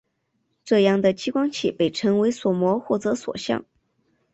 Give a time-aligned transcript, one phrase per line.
[0.63, 3.63] 这样的激光器被称为锁模或者锁相。